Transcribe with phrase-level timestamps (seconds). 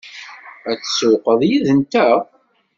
[0.71, 2.19] Ad tsewwqeḍ yid-nteɣ?